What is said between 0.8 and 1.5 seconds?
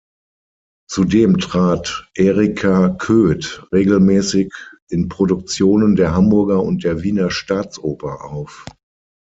Zudem